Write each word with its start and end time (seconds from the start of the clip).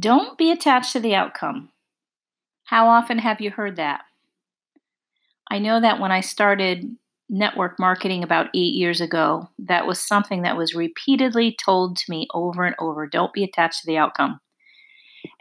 Don't 0.00 0.38
be 0.38 0.50
attached 0.50 0.94
to 0.94 1.00
the 1.00 1.14
outcome. 1.14 1.68
How 2.64 2.88
often 2.88 3.18
have 3.18 3.42
you 3.42 3.50
heard 3.50 3.76
that? 3.76 4.00
I 5.50 5.58
know 5.58 5.80
that 5.80 6.00
when 6.00 6.10
I 6.10 6.20
started 6.20 6.96
network 7.28 7.78
marketing 7.78 8.24
about 8.24 8.48
eight 8.54 8.74
years 8.74 9.02
ago, 9.02 9.50
that 9.58 9.86
was 9.86 10.02
something 10.02 10.42
that 10.42 10.56
was 10.56 10.74
repeatedly 10.74 11.54
told 11.62 11.96
to 11.98 12.04
me 12.10 12.26
over 12.32 12.64
and 12.64 12.74
over 12.78 13.06
don't 13.06 13.34
be 13.34 13.44
attached 13.44 13.82
to 13.82 13.86
the 13.86 13.98
outcome. 13.98 14.40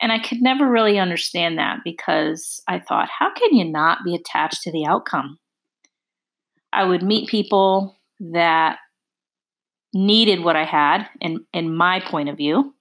And 0.02 0.12
I 0.12 0.20
could 0.20 0.42
never 0.42 0.70
really 0.70 1.00
understand 1.00 1.58
that 1.58 1.80
because 1.86 2.62
I 2.68 2.80
thought, 2.80 3.08
how 3.18 3.34
can 3.34 3.56
you 3.56 3.64
not 3.64 4.00
be 4.04 4.14
attached 4.14 4.64
to 4.64 4.72
the 4.72 4.86
outcome? 4.86 5.40
I 6.74 6.84
would 6.84 7.02
meet 7.02 7.30
people 7.30 7.96
that 8.20 8.78
needed 9.94 10.44
what 10.44 10.58
I 10.58 10.66
had, 10.66 11.08
in, 11.22 11.46
in 11.54 11.74
my 11.74 12.02
point 12.02 12.30
of 12.30 12.38
view. 12.38 12.74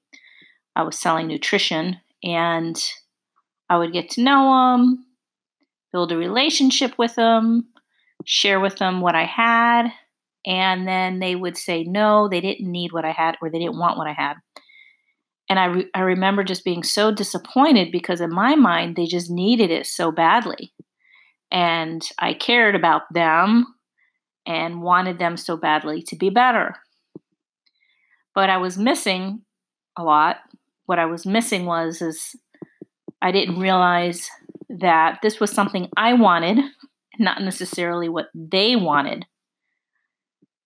I 0.79 0.83
was 0.83 0.97
selling 0.97 1.27
nutrition 1.27 1.99
and 2.23 2.81
I 3.69 3.77
would 3.77 3.93
get 3.93 4.11
to 4.11 4.23
know 4.23 4.77
them, 4.77 5.05
build 5.93 6.13
a 6.13 6.17
relationship 6.17 6.97
with 6.97 7.17
them, 7.17 7.67
share 8.25 8.61
with 8.61 8.77
them 8.77 9.01
what 9.01 9.17
I 9.17 9.25
had, 9.25 9.89
and 10.47 10.87
then 10.87 11.19
they 11.19 11.35
would 11.35 11.57
say 11.57 11.83
no, 11.83 12.29
they 12.29 12.41
didn't 12.41 12.71
need 12.71 12.93
what 12.93 13.05
I 13.05 13.11
had 13.11 13.37
or 13.43 13.51
they 13.51 13.59
didn't 13.59 13.79
want 13.79 13.99
what 13.99 14.07
I 14.07 14.13
had. 14.13 14.35
And 15.51 15.59
I, 15.59 15.65
re- 15.65 15.91
I 15.95 16.01
remember 16.01 16.45
just 16.45 16.65
being 16.65 16.85
so 16.85 17.11
disappointed 17.11 17.91
because 17.91 18.21
in 18.21 18.31
my 18.31 18.55
mind, 18.55 18.95
they 18.95 19.07
just 19.07 19.33
needed 19.33 19.73
it 19.73 19.85
so 19.85 20.13
badly. 20.13 20.73
And 21.51 22.03
I 22.21 22.35
cared 22.35 22.77
about 22.77 23.13
them 23.13 23.67
and 24.47 24.81
wanted 24.81 25.19
them 25.19 25.37
so 25.37 25.57
badly 25.57 26.03
to 26.03 26.15
be 26.15 26.31
better. 26.31 26.77
But 28.33 28.49
I 28.49 28.59
was 28.59 28.79
missing 28.79 29.43
a 29.97 30.05
lot. 30.05 30.37
What 30.89 30.99
I 30.99 31.05
was 31.05 31.27
missing 31.27 31.67
was 31.67 32.01
is 32.01 32.35
I 33.21 33.31
didn't 33.31 33.61
realize 33.61 34.31
that 34.71 35.19
this 35.23 35.39
was 35.39 35.51
something 35.51 35.91
I 35.99 36.15
wanted 36.15 36.59
not 37.19 37.43
necessarily 37.43 38.09
what 38.09 38.29
they 38.35 38.77
wanted. 38.77 39.27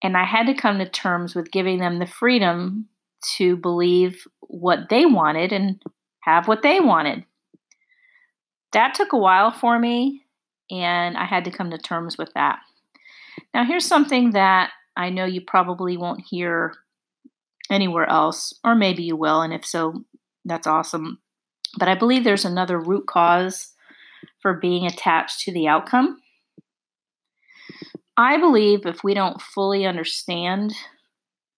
And 0.03 0.17
I 0.17 0.25
had 0.25 0.47
to 0.47 0.55
come 0.55 0.79
to 0.79 0.89
terms 0.89 1.35
with 1.35 1.51
giving 1.51 1.79
them 1.79 1.99
the 1.99 2.07
freedom 2.07 2.89
to 3.37 3.57
believe 3.57 4.27
what 4.41 4.89
they 4.91 5.07
wanted 5.07 5.53
and 5.53 5.81
have 6.21 6.49
what 6.49 6.63
they 6.63 6.81
wanted. 6.81 7.25
That 8.73 8.95
took 8.95 9.13
a 9.13 9.19
while 9.19 9.53
for 9.53 9.79
me, 9.79 10.25
and 10.71 11.17
I 11.17 11.25
had 11.25 11.45
to 11.45 11.51
come 11.51 11.71
to 11.71 11.79
terms 11.79 12.19
with 12.19 12.33
that. 12.35 12.59
Now, 13.55 13.65
here's 13.65 13.87
something 13.87 14.33
that 14.33 14.71
I 14.97 15.11
know 15.11 15.25
you 15.25 15.41
probably 15.41 15.97
won't 15.97 16.25
hear 16.29 16.75
anywhere 17.71 18.09
else, 18.09 18.53
or 18.65 18.75
maybe 18.75 19.03
you 19.03 19.17
will, 19.17 19.43
and 19.43 19.53
if 19.53 19.65
so, 19.65 20.05
that's 20.45 20.67
awesome. 20.67 21.19
But 21.79 21.89
I 21.89 21.95
believe 21.95 22.25
there's 22.25 22.45
another 22.45 22.79
root 22.79 23.07
cause 23.07 23.73
for 24.41 24.55
being 24.55 24.87
attached 24.87 25.41
to 25.41 25.53
the 25.53 25.69
outcome. 25.69 26.21
I 28.17 28.39
believe 28.39 28.85
if 28.85 29.03
we 29.03 29.15
don't 29.15 29.41
fully 29.41 29.87
understand 29.87 30.75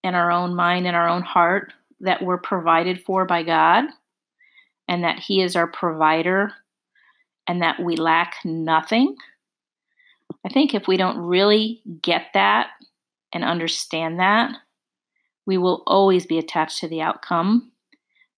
in 0.03 0.15
our 0.15 0.31
own 0.31 0.55
mind 0.55 0.87
and 0.87 0.95
our 0.95 1.09
own 1.09 1.23
heart 1.23 1.73
that 2.01 2.23
we're 2.23 2.39
provided 2.39 3.03
for 3.03 3.25
by 3.25 3.43
God 3.43 3.85
and 4.87 5.03
that 5.03 5.19
He 5.19 5.43
is 5.43 5.57
our 5.57 5.67
provider 5.67 6.53
and 7.49 7.63
that 7.63 7.81
we 7.81 7.97
lack 7.97 8.37
nothing, 8.45 9.17
I 10.47 10.49
think 10.51 10.75
if 10.75 10.87
we 10.87 10.97
don't 10.97 11.19
really 11.19 11.83
get 12.03 12.27
that 12.35 12.69
and 13.33 13.43
understand 13.43 14.21
that, 14.21 14.55
we 15.47 15.59
will 15.59 15.83
always 15.87 16.27
be 16.27 16.39
attached 16.39 16.81
to 16.81 16.89
the 16.89 17.03
outcome 17.03 17.73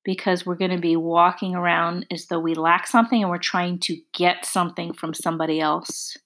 because 0.07 0.47
we're 0.47 0.55
going 0.55 0.71
to 0.71 0.79
be 0.79 0.97
walking 0.97 1.57
around 1.57 2.07
as 2.13 2.27
though 2.27 2.39
we 2.39 2.55
lack 2.55 2.87
something 2.87 3.21
and 3.21 3.29
we're 3.29 3.39
trying 3.39 3.77
to 3.81 3.99
get 4.15 4.47
something 4.47 4.93
from 4.95 5.13
somebody 5.13 5.61
else. 5.61 6.17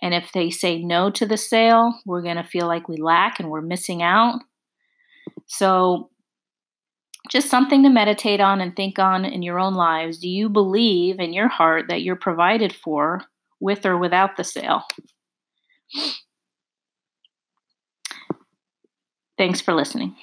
And 0.00 0.14
if 0.14 0.30
they 0.32 0.48
say 0.48 0.78
no 0.78 1.10
to 1.10 1.26
the 1.26 1.36
sale, 1.36 1.98
we're 2.06 2.22
going 2.22 2.36
to 2.36 2.44
feel 2.44 2.68
like 2.68 2.88
we 2.88 2.96
lack 2.96 3.40
and 3.40 3.50
we're 3.50 3.60
missing 3.60 4.00
out. 4.00 4.40
So, 5.46 6.10
just 7.30 7.48
something 7.48 7.82
to 7.82 7.88
meditate 7.88 8.40
on 8.40 8.60
and 8.60 8.76
think 8.76 8.98
on 8.98 9.24
in 9.24 9.42
your 9.42 9.58
own 9.58 9.74
lives. 9.74 10.18
Do 10.18 10.28
you 10.28 10.48
believe 10.48 11.18
in 11.18 11.32
your 11.32 11.48
heart 11.48 11.86
that 11.88 12.02
you're 12.02 12.16
provided 12.16 12.72
for 12.72 13.22
with 13.60 13.86
or 13.86 13.96
without 13.96 14.36
the 14.36 14.44
sale? 14.44 14.82
Thanks 19.38 19.60
for 19.60 19.74
listening. 19.74 20.14